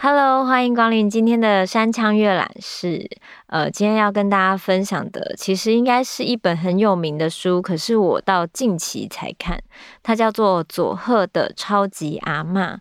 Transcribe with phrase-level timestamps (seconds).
[0.00, 3.08] Hello，欢迎光临今天的山羌阅览室。
[3.46, 9.58] 呃，今天要跟大家分享的，其实应该是一本很有名的书，可是我到近期才看。
[10.02, 12.76] 它叫做佐贺的超级阿嬷。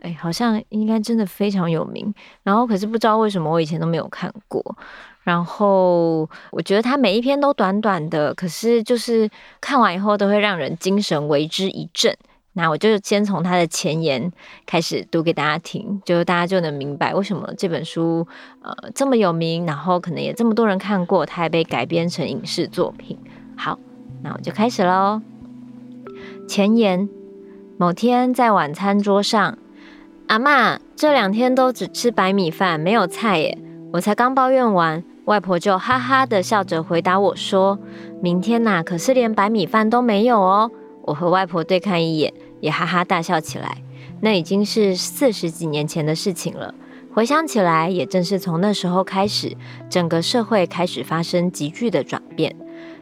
[0.00, 2.12] 哎，好像应该真的非常有名。
[2.42, 4.76] 然后，可是不知道为什么我以前都没有看过。
[5.22, 9.28] 然后，我觉得它每一篇都短短的，可是就是
[9.60, 12.16] 看完以后都会让人精神为之一振。
[12.54, 14.32] 那我就先从他的前言
[14.66, 18.26] 开始读给大家听，就大家就能明白为什么这本书
[18.62, 23.16] 呃这么有名，然后可能也这么多人看过，它还被改编成影视作品。
[23.56, 23.78] 好，
[24.22, 25.22] 那我就开始喽。
[26.48, 27.08] 前言：
[27.76, 29.56] 某天在晚餐桌上，
[30.26, 33.58] 阿嬷这两天都只吃白米饭，没有菜耶。
[33.92, 37.76] 我才刚抱怨完，外婆就哈哈的笑着回答我说
[38.22, 40.70] ：“明天呐，可是连白米饭都没有哦。”
[41.02, 43.78] 我和外婆对看一眼，也哈哈大笑起来。
[44.20, 46.72] 那已经是四十几年前的事情了。
[47.12, 49.56] 回想起来，也正是从那时候开始，
[49.88, 52.54] 整个社会开始发生急剧的转变。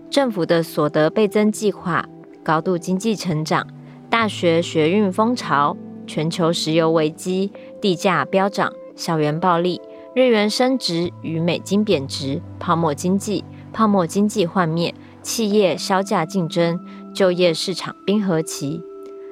[0.09, 2.09] 政府的所得倍增计划、
[2.43, 3.67] 高度经济成长、
[4.09, 5.77] 大学学运风潮、
[6.07, 9.79] 全球石油危机、地价飙涨、校园暴力、
[10.19, 16.81] 日元升值与美金贬值、泡沫经济、泡沫经济幻灭、企业削价竞争。
[17.15, 18.83] 就业市场冰河期，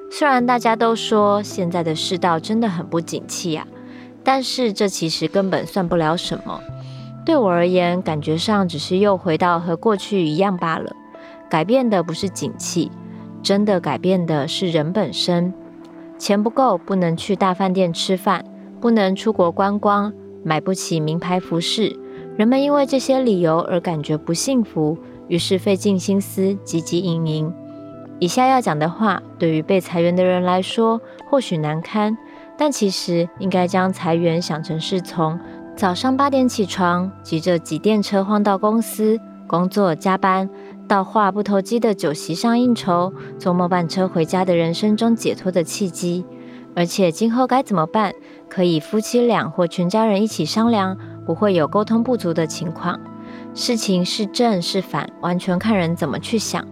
[0.09, 3.67] 虽然大家都说现在的世道真的很不景气啊，
[4.23, 6.61] 但是这其实根本算不了什么。
[7.25, 10.95] 对我而言，感觉上只是又回到和过去一样罢了。
[11.49, 12.89] 改变的不是景气，
[13.43, 15.53] 真的改变的是人本身。
[16.17, 18.45] 钱不够，不能去大饭店吃饭，
[18.79, 20.13] 不能出国观光，
[20.47, 21.93] 买不起名牌服饰。
[22.37, 27.53] 人们因为这些理由而感觉不幸福，于是费尽心思，汲汲营营。
[28.17, 32.17] 以下要讲的话，对于被裁员的人来说或许难堪，
[32.57, 35.37] 但其实应该将裁员想成是从
[35.75, 40.49] 早上八点起床，急着挤电车晃到公司工作加班，
[40.87, 46.23] 到话不投机的酒席上应酬，坐末班车回家的人生中解脱的契机。
[46.77, 48.13] 而且今后该怎么办，
[48.47, 50.95] 可以夫妻俩或全家人一起商量，
[51.25, 52.99] 不会有沟通不足的情况。
[53.55, 56.63] 事情是正是反，完全看人怎么去想。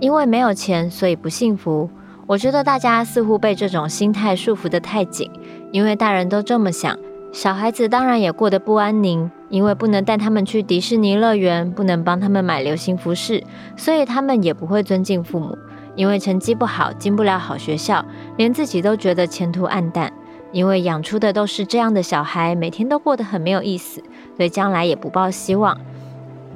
[0.00, 1.88] 因为没有钱，所以不幸福。
[2.26, 5.30] 我觉得大家似乎被这种心态束缚得太紧，
[5.70, 6.98] 因为大人都这么想，
[7.30, 9.30] 小孩子当然也过得不安宁。
[9.48, 13.44] 因为不能带他们去迪士尼乐园，不能帮他们买流行服饰，
[13.76, 15.56] 所以他们也不会尊敬父母。
[15.94, 18.04] 因为成绩不好，进不了好学校，
[18.36, 20.12] 连自己都觉得前途黯淡。
[20.52, 24.02] 因为养出的都是这样的小孩，每天都过得很没有意思，
[24.36, 25.78] 对将来也不抱希望。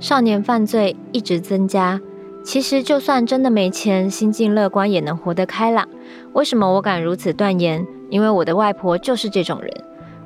[0.00, 2.00] 少年犯罪一直增加。
[2.44, 5.88] 其实，就算真的没钱，心境乐观也能活得开朗。
[6.34, 7.86] 为什么我敢如此断言？
[8.10, 9.70] 因为我的外婆就是这种人。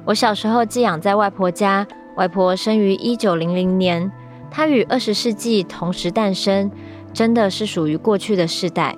[0.05, 4.11] 我小时候寄养在外婆家，外婆生于一九零零年，
[4.51, 6.71] 她与二十世纪同时诞生，
[7.13, 8.97] 真的是属于过去的世代。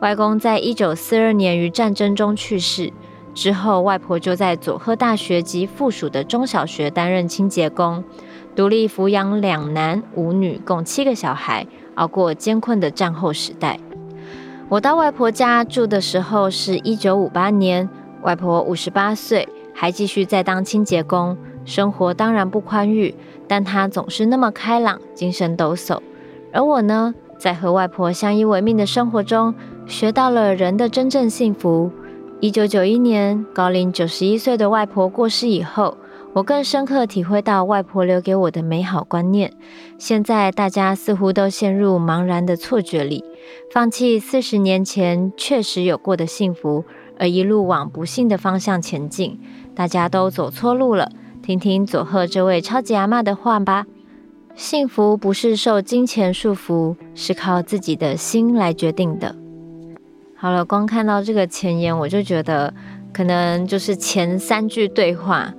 [0.00, 2.92] 外公在一九四二年于战争中去世，
[3.34, 8.02] 之后外婆就在佐贺大学及附属的中小学担任清洁工，
[8.56, 11.66] 独立抚养两男五女，共七个小孩。
[11.96, 13.78] 熬过艰困的战后时代，
[14.70, 17.86] 我到外婆家住的时候是一九五八年，
[18.22, 21.36] 外婆五十八岁，还继续在当清洁工，
[21.66, 23.14] 生活当然不宽裕，
[23.46, 26.00] 但她总是那么开朗，精神抖擞。
[26.50, 29.52] 而我呢，在和外婆相依为命的生活中，
[29.84, 31.90] 学到了人的真正幸福。
[32.38, 35.96] 一九九一年，高龄九十一岁的外婆过世以后。
[36.34, 39.52] 我更深刻体会到外婆留给我的美好观念。
[39.98, 43.24] 现在大家似乎都陷入茫然的错觉里，
[43.72, 46.84] 放弃四十年前确实有过的幸福，
[47.18, 49.40] 而一路往不幸的方向前进。
[49.74, 51.10] 大家都走错路了。
[51.42, 53.84] 听听佐贺这位超级阿嬷的话吧：
[54.54, 59.34] 幸福不是受金钱束缚，是靠自己的心来决定的。
[60.36, 62.72] 好了，光看到这个前言，我就觉得
[63.12, 65.52] 可能就是前三句对话。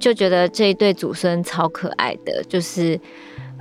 [0.00, 3.00] 就觉得这一对祖孙超可爱的，就是，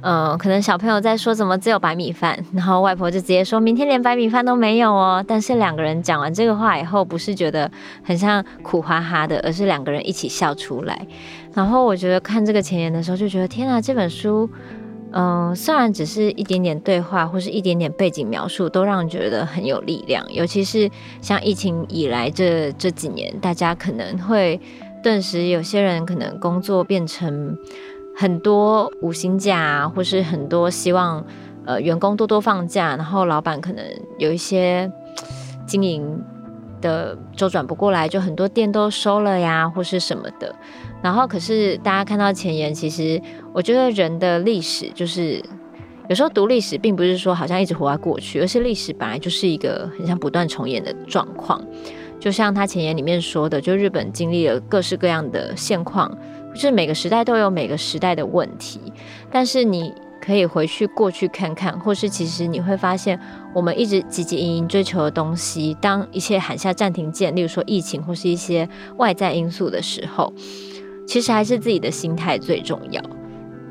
[0.04, 5.26] 嗯、可能小朋友在说怎么只有白米饭，然后外婆就直接说明天连白米饭都没有哦。
[5.28, 7.72] 但是两个人讲完这个话以后，不是觉得
[8.04, 11.08] 很像苦哈哈的，而是两个人一起笑出来。
[11.56, 14.48] 然后我觉得看这个前言的时候，就觉得天啊，这本书，
[15.12, 20.26] 嗯、虽然只是一点点对话或是一点点背景描述，都让人觉得很有力量。
[20.32, 20.90] 尤其是
[21.22, 24.60] 像疫情以来这这几年，大家可能会。
[25.04, 27.56] 顿时，有些人可能工作变成
[28.16, 31.24] 很多五星假，或是很多希望
[31.66, 33.86] 呃员工多多放假，然后老板可能
[34.18, 34.92] 有一些
[35.68, 36.20] 经营
[36.82, 40.54] 的周转不过来，就很多店都收了呀，或是什么的。
[41.02, 43.22] 然后可是大家看到前言，其实
[43.54, 45.42] 我觉得人的历史就是
[46.10, 51.62] 有时候读历史，并不是说好像一直活在过去，而是历史本来就是一个很像不断重演的状况。
[52.20, 56.10] 就像他前言里面说的，就日本经历了各式各样的现况，
[56.54, 58.82] 就是每个时代都有每个时代的问题。
[59.30, 59.94] 但是你
[60.28, 63.18] 可以回去过去看看，或是其实你会发现，
[63.54, 70.34] 我们一直汲汲营营追求的东西，当一切喊下暂停键，例如说疫情或是一些外在因素的时候，
[71.08, 73.02] 其实还是自己的心态最重要。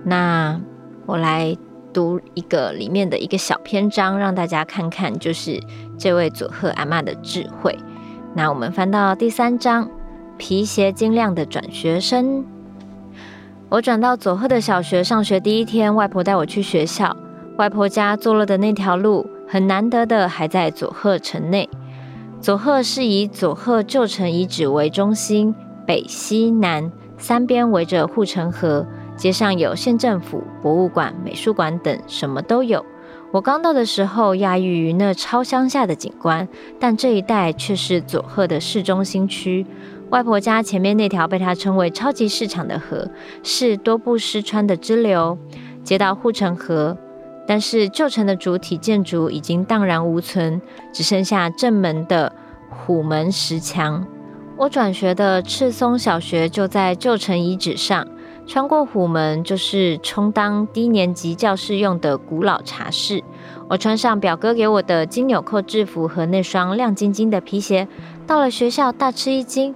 [0.02, 0.58] 那
[1.04, 1.54] 我来
[1.92, 5.62] 读一个里面的一个小篇章，让大家看看，就是
[5.98, 7.78] 这位佐贺阿嬷的智慧。
[8.34, 9.90] 那我们翻到第三章，
[10.38, 12.55] 皮鞋晶亮的转学生。
[13.68, 17.16] 我转到佐贺的小学上学第一天，外婆带我去学校。
[17.56, 21.68] 外婆家坐落的那条路，很难得的还在佐贺城内。
[22.40, 25.52] 佐贺是以佐贺旧城遗址为中心，
[25.84, 28.86] 北、西、南三边围着护城河，
[29.16, 32.86] 街上有县政府、博物馆、美术馆等，什么都有。
[33.32, 36.46] 我刚到的时候，讶异于那超乡下的景观，
[36.78, 39.66] 但这一带却是佐贺的市中心区。
[40.10, 43.10] 外婆家前面那条被她称为“超级市场”的河，
[43.42, 45.36] 是多布施川的支流，
[45.82, 46.96] 接到护城河。
[47.48, 50.60] 但是旧城的主体建筑已经荡然无存，
[50.92, 52.32] 只剩下正门的
[52.68, 54.06] 虎门石墙。
[54.56, 58.06] 我转学的赤松小学就在旧城遗址上。
[58.46, 63.24] 穿过虎门，就是充当低年级教室用的古老茶室。
[63.68, 67.88] 我穿上表哥给我的金纽扣制服和那双亮晶晶的皮鞋，
[68.24, 69.74] 到了学校大吃一惊。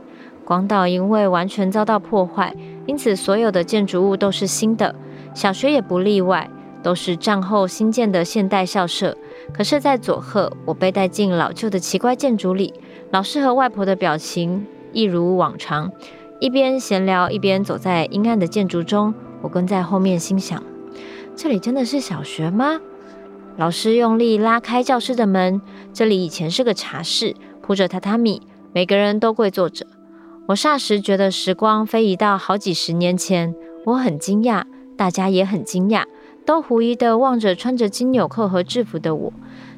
[0.51, 2.53] 广岛因为完全遭到破坏，
[2.85, 4.93] 因此所有的建筑物都是新的，
[5.33, 6.51] 小学也不例外，
[6.83, 9.17] 都是战后新建的现代校舍。
[9.55, 12.75] 可是，在佐贺，我被带进老旧的奇怪建筑里，
[13.13, 15.93] 老师和外婆的表情一如往常。
[16.41, 19.15] 一边闲聊，一边走在阴暗的建筑中。
[19.43, 20.61] 我跟在后面，心想：
[21.37, 22.81] 这里真的是小学吗？
[23.57, 25.63] 老师用力拉开教室的门。
[25.93, 28.43] 这里以前是个茶室，铺着榻榻米，
[28.73, 29.87] 每个人都跪坐着。
[30.51, 33.55] 我霎时觉得时光飞移到好几十年前。
[33.87, 34.65] 我很惊讶，
[34.97, 36.03] 大家也很惊讶，
[36.45, 39.33] 都狐疑地望着穿着金纽扣和制服的我。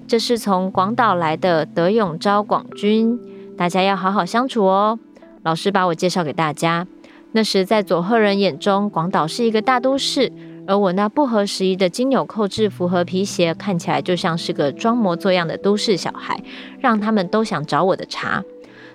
[0.09, 3.21] 这是从广岛来的德永昭广君，
[3.55, 4.99] 大家要好好相处哦。
[5.43, 6.87] 老师把我介绍给大家。
[7.33, 10.33] 那时在佐贺人眼中，广岛是一个大都市，
[10.67, 16.43] 而我那不合时宜的金纽扣制服和皮鞋，看起来就像是个装模作样的都市小孩，
[16.81, 18.43] 让他们都想找我的茬。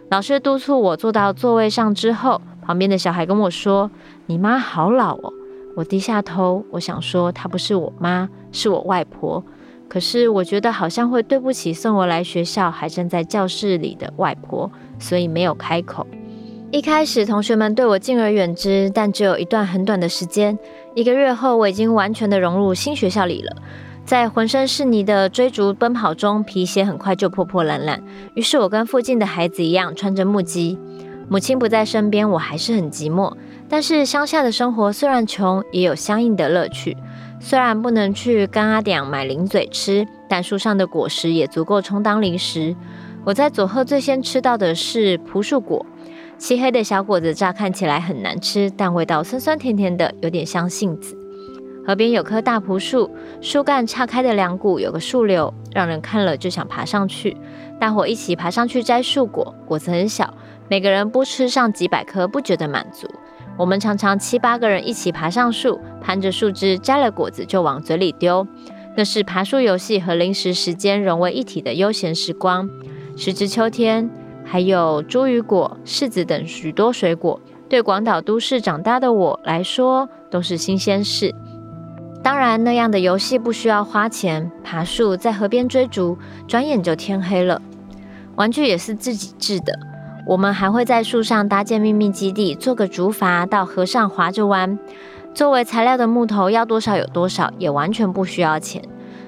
[0.09, 3.91] 老师督促我坐到座位上之后，旁边的小孩跟我说
[4.27, 5.33] ：“你妈好老哦。”
[5.75, 9.43] 我低下头，我想说她不是我妈，是我外婆。
[9.89, 16.07] 可是我觉得好像会对不起送我来学校还站在教室里的外婆，所以没有开口。
[16.71, 20.57] 一开始，同学们对我敬而远之，但只有一段很短的时间。
[20.95, 23.55] 一个月后，我已经完全的融入新学校里了。
[24.07, 28.01] 在浑身是泥的追逐奔跑中，皮鞋很快就破破烂烂。
[28.35, 30.79] 于是我跟附近的孩子一样，穿着木屐。
[31.27, 33.35] 母亲不在身边，我还是很寂寞。
[33.67, 36.95] 但是乡下的生活虽然穷，也有相应的乐趣。
[37.41, 42.73] 虽然不能去干阿嗲买零嘴吃，但树上的果实也足够充当零食。
[43.25, 45.85] 我在佐贺最先吃到的是朴树果。
[46.37, 51.16] 漆黑的小果子乍看起来很难吃，但味道酸酸甜甜的，有点像杏子。
[51.87, 57.37] 河边有棵大朴树，树干岔开的两股有个树瘤，让人看了就想爬上去。
[57.79, 60.33] 大伙一起爬上去摘树果，果子很小，
[60.67, 63.07] 每个人不吃上几百颗不觉得满足。
[63.55, 68.45] 我们常常七八个人一起爬上树，攀着树枝摘了果子就往嘴里丢，
[68.97, 72.69] 那是爬树游戏和零食时间融为一体的悠闲时光。
[73.15, 74.09] 时值秋天。
[74.49, 81.35] 还有茱萸果、柿子等许多水果，对广岛都市长大的我来说都是新鲜事。
[82.27, 87.61] 当然，那样的游戏不需要花钱，爬树，在河边追逐，转眼就天黑了。
[88.35, 89.79] 玩具也是自己制的，
[90.25, 94.77] 我们还会在树上搭建秘密基地，做个竹筏到河上划着玩。
[95.33, 98.83] 作为材料的木头要多少有多少，也完全不需要钱。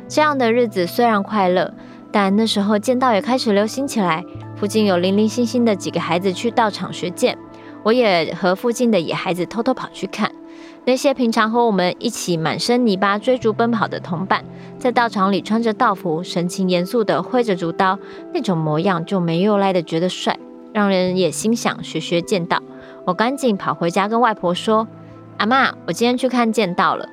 [0.10, 1.74] 这样的日子虽然快乐，
[2.12, 4.26] 但那时候剑道也开始流行起来。
[4.58, 7.38] 附近有零零星星的几个孩子去道场学剑，
[7.82, 10.30] 我也和附近的野孩子偷偷跑去看。
[10.86, 14.44] 那些平常和我们一起满身泥巴追逐奔跑的同伴，
[14.78, 18.00] 在道场里穿着道服，神情严肃地挥着竹刀，
[18.34, 20.38] 那种模样就没有来的觉得帅，
[20.74, 22.62] 让人也心想学学剑道。
[23.06, 24.88] 我赶紧跑回家跟外婆说
[25.38, 27.08] ：“阿嬷，我今天去看剑道了。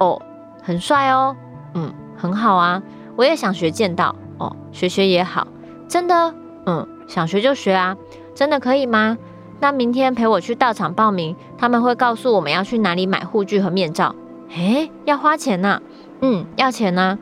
[0.00, 0.20] 哦，
[0.62, 1.36] 很帅哦。
[1.74, 2.82] 嗯，很好啊，
[3.16, 4.14] 我也想学剑道。
[4.38, 5.46] 哦，学学也好。
[5.88, 6.34] 真的？
[6.66, 7.96] 嗯，想学就学啊。
[8.34, 9.18] 真的可以吗？
[9.60, 14.14] 那明天陪我去道场报名，他们会告诉我们要去哪里买护具和面罩。
[14.50, 15.82] 诶，要花钱呢？
[16.20, 17.18] 嗯，要钱呢。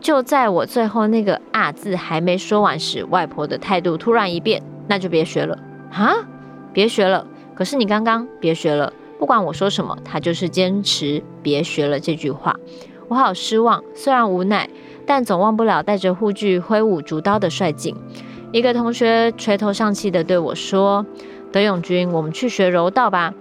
[0.00, 5.58] 就在我最后那个“啊”字还没说完时，外婆的态度突然一变，那就别学了
[5.90, 6.12] 啊！
[6.74, 7.26] 别学了。
[7.54, 12.54] 可是你刚刚别学了，不管我说什么，她就是坚持别学了这句话。
[13.08, 14.68] 我好失望，虽然无奈，
[15.06, 17.96] 但总忘不了带着护具挥舞竹刀的帅劲。
[18.52, 21.04] 一个同学垂头丧气地对我说
[21.54, 23.32] ：“德永君，我们去学柔道吧。”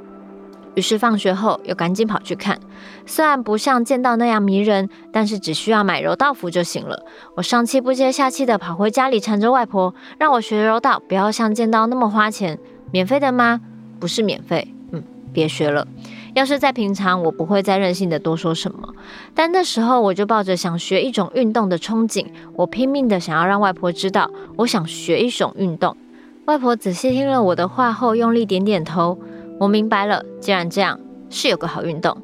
[0.76, 2.60] 于是放学后又赶紧跑去看，
[3.08, 7.06] 虽然不像剑道那样迷人，但是只需要买柔道服就行了。
[7.36, 12.60] 我上气不接下气地跑回家里，缠着外婆让我学柔道，不要像剑道那么花钱。
[12.92, 13.60] 免费的吗？
[14.00, 14.72] 不是免费。
[14.92, 15.04] 嗯，
[15.34, 15.88] 别学了。
[16.36, 18.94] 要是在平常，我不会再任性的多说什么，
[19.34, 25.98] 但那时候我就抱着想学一种运动的憧憬，我拼命的想要让外婆知道，我想学一种运动。
[26.46, 29.18] 外婆仔细听了我的话后，用力点点头。
[29.62, 32.18] 我明白了，既然这样，是有个好运动。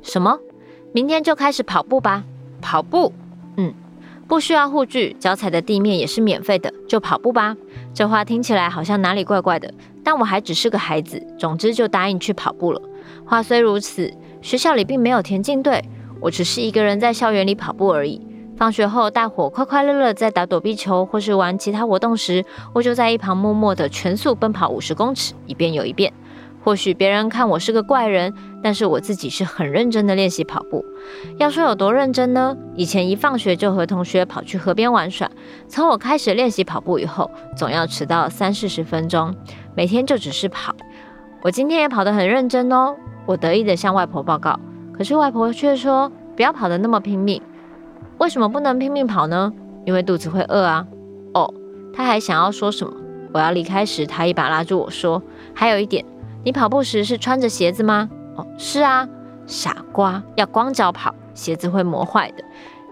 [0.00, 0.38] 什么？
[0.92, 2.24] 明天就开始跑步吧。
[2.62, 3.12] 跑步？
[3.58, 3.74] 嗯，
[4.26, 7.54] 不需要护具，脚踩的地面也是免费的，就跑步吧。
[7.92, 12.80] 这话听起来好像哪里怪怪的，但我还只是个孩子，总之就答应去跑步了。
[13.26, 15.84] 话虽如此，学校里并没有田径队，
[16.18, 18.22] 我只是一个人在校园里跑步而已。
[18.56, 26.10] 放学后，大伙快快乐乐在打躲避球或是玩其他活动时，我就在一旁默默地全速奔跑五十公尺，一遍又一遍。
[26.64, 28.32] 或许别人看我是个怪人，
[28.62, 30.82] 但是我自己是很认真的练习跑步。
[31.38, 32.56] 要说有多认真呢？
[32.74, 35.30] 以前一放学就和同学跑去河边玩耍。
[35.68, 39.34] 从我开始练习跑步以后，总要迟到三四十分钟，
[39.76, 40.74] 每天就只是跑。
[41.42, 42.96] 我今天也跑得很认真哦，
[43.26, 44.58] 我得意地向外婆报告。
[44.96, 47.40] 可是外婆却说：“不要跑得那么拼命。”
[48.18, 49.52] 为什么不能拼命跑呢？
[49.84, 50.86] 因为肚子会饿啊。
[51.34, 51.52] 哦，
[51.94, 52.92] 他还想要说什么？
[53.32, 56.04] 我要离开时，他一把拉住我说：“还有一点。”
[56.42, 58.08] 你跑步时是穿着鞋子吗？
[58.36, 59.06] 哦，是啊，
[59.46, 62.44] 傻瓜，要光脚跑，鞋子会磨坏的。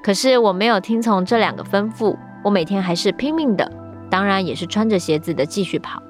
[0.02, 3.72] 可是我没有听从这两个吩咐，我每天还是拼命的，
[4.10, 6.02] 当然也是穿着鞋子的继续跑。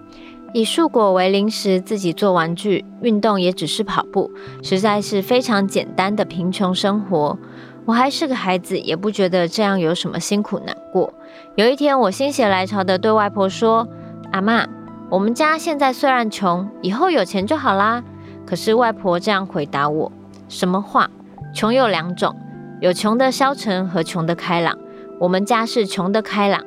[0.52, 4.30] 以树果为零食，自己做玩具，运动也只是跑步，
[4.62, 7.38] 实在是非常简单的贫穷生活。
[7.86, 11.12] 我还是个孩子，也不觉得这样有什么辛苦难过。
[11.56, 13.86] 有一天，我心血来潮地对外婆说
[14.32, 14.66] ：“阿妈。”
[15.10, 18.02] 我们家现在虽然穷，以后有钱就好啦。
[18.46, 20.10] 可是外婆这样回答我
[20.48, 21.10] ：“什么话？
[21.52, 22.34] 穷有两种，
[22.80, 24.76] 有穷的消沉和穷的开朗。
[25.20, 26.64] 我们家是穷的开朗，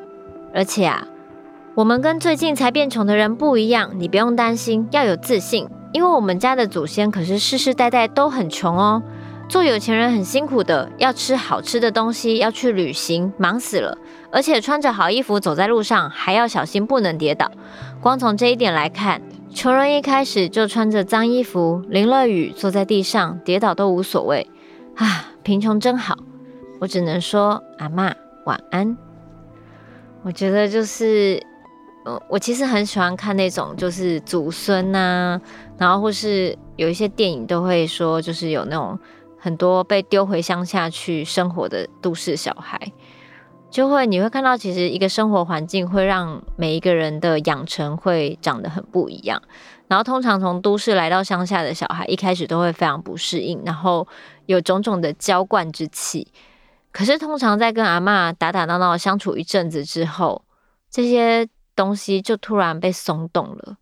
[0.54, 1.08] 而且啊，
[1.74, 3.90] 我们跟最近才变穷的人不一样。
[3.98, 9.02] 你不用担心，要有自信，因为我们家的祖先可是世世代代都很穷哦。”
[9.50, 13.98] 做有钱人很辛苦的，要吃好吃的东西，要去旅行，忙死了。
[14.30, 17.50] 而且穿着好衣服走在路上，还要小心不能跌倒。
[18.02, 19.22] 光从这一点来看，
[19.54, 24.50] 穷人一开始就穿着脏衣服，淋了雨，坐在地上跌倒都无所谓。
[24.96, 26.18] 啊，贫穷真好。
[26.80, 28.14] 我只能说，阿嬷
[28.46, 28.98] 晚安。
[30.24, 31.42] 我觉得就是，
[32.06, 35.42] 嗯，我其实很喜欢看那种就是祖孙呐、啊，
[35.78, 39.00] 然后或是有一些电影都会说，就是有那种。
[39.40, 42.92] 很多被丢回乡下去生活的都市小孩，
[43.70, 49.42] 就会你会看到，其实一个生活环境会让每一个人的养成会长得很不一样。
[49.88, 54.08] 然后通常从都市来到乡下的小孩，一开始都会非常不适应，然后
[54.46, 56.28] 有种种的娇惯之气。
[56.92, 60.44] 可是通常在跟阿嬷打打闹闹相处一阵子之后，
[60.90, 63.78] 这些东西就突然被松动了。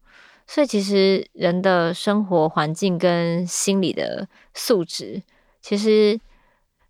[0.45, 5.23] 所以其实人的生活环境跟心理的素质。
[5.65, 6.19] 其实，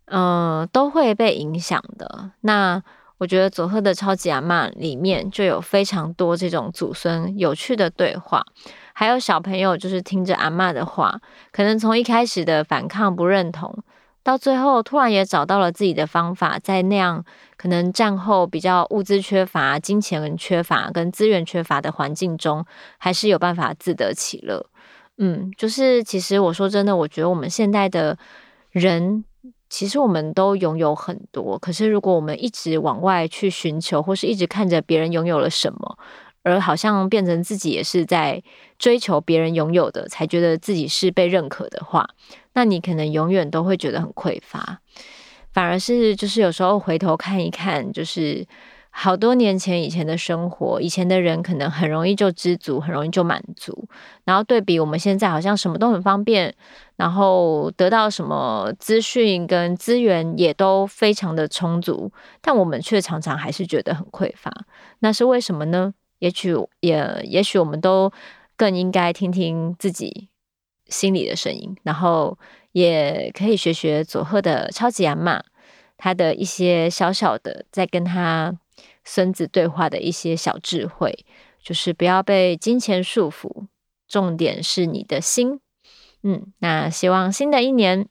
[0.04, 2.32] 嗯、都会被影响的。
[2.42, 2.82] 那
[3.16, 8.44] 我觉得佐贺的超级阿嬷里面就有非常多这种祖孙有趣的对话，
[8.92, 11.18] 还有小朋友就是听着阿嬷的话，
[11.52, 13.82] 可能从一开始的反抗不认同，
[14.22, 17.24] 到最后突然也找到了自己的方法，在那样
[17.56, 22.62] 可能战后比较物资缺乏、金钱缺乏跟资源缺乏的环境中，
[22.98, 24.66] 还是有办法自得其乐。
[25.16, 28.18] 嗯，就是其实我说真的，我觉得我们现在的。
[28.78, 29.24] 人
[29.70, 35.98] 其实我们都拥有很多，可是如果我们一直往外去寻求，或是一直看着别人拥有了什么，
[36.42, 38.42] 而好像变成自己也是在
[38.78, 42.06] 追求别人拥有的，才觉得自己是被认可的话，
[42.52, 44.80] 那你可能永远都会觉得很匮乏。
[45.52, 48.46] 反而是就是有时候回头看一看，就是
[48.98, 53.86] 好多年前以前的生活，以前的人可能很容易就知足，很容易就满足，
[54.24, 56.54] 然后对比我们现在好像什么都很方便，
[56.96, 62.10] 然后得到什么资讯跟资源也都非常的充足，
[62.40, 64.50] 但我们却常常还是觉得很匮乏。
[65.00, 65.92] 那是为什么呢？
[66.20, 68.10] 也许也也许我们都
[68.56, 70.30] 更应该听听自己
[70.86, 72.38] 心里的声音，然后
[72.72, 75.42] 也可以学学佐贺的超级阿嬷，
[75.98, 78.56] 他的一些小小的在跟他。
[79.06, 81.24] 孙子对话的一些小智慧，
[81.62, 83.66] 就是不要被金钱束缚，
[84.08, 85.60] 重点是你的心。
[86.22, 88.08] 嗯，那希望新的一年，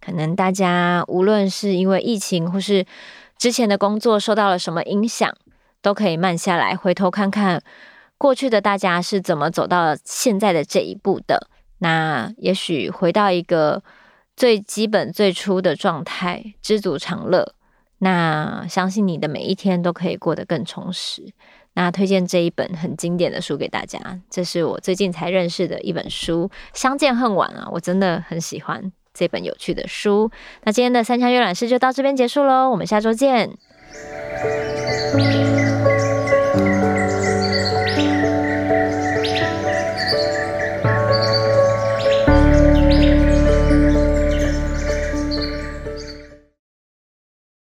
[0.00, 2.84] 可能大家无论是因为疫情或是
[3.38, 5.34] 之前的工作受到了什么影响，
[5.80, 7.62] 都可以慢下来，回头看看
[8.18, 11.48] 过去的大家是怎么走到现在的这一步的。
[11.78, 13.82] 那也许回到一个
[14.36, 17.54] 最基本、最初的状态，知足常乐。
[17.98, 21.32] 那相信你的每一天都可以过得更充实。
[21.74, 30.28] 那推荐这一本很经典的书给大家，这是我最近才认识的一本书，《相见恨晚》啊，我真的很喜欢这本有趣的书。
[30.64, 33.50] 那今天的三枪阅览室就到这边结束喽，我们下周见。